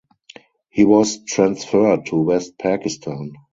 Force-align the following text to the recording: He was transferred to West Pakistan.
He 0.71 0.83
was 0.83 1.23
transferred 1.25 2.07
to 2.07 2.15
West 2.19 2.57
Pakistan. 2.57 3.33